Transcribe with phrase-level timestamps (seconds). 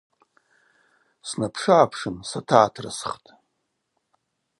[1.27, 3.29] Снапшыгӏапшын сатагӏатрысхтӏ.